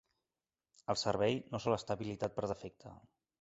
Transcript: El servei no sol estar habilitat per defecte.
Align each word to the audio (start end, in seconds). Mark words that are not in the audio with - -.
El 0.93 0.97
servei 1.01 1.37
no 1.51 1.61
sol 1.67 1.77
estar 1.77 1.99
habilitat 1.99 2.35
per 2.39 2.51
defecte. 2.55 2.97